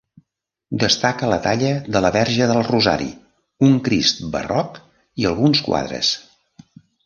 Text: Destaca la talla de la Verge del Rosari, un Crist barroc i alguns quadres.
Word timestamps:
Destaca 0.83 1.29
la 1.33 1.37
talla 1.43 1.73
de 1.97 2.01
la 2.07 2.11
Verge 2.15 2.47
del 2.53 2.63
Rosari, 2.69 3.11
un 3.69 3.77
Crist 3.91 4.27
barroc 4.39 4.83
i 5.25 5.31
alguns 5.35 5.65
quadres. 5.71 6.15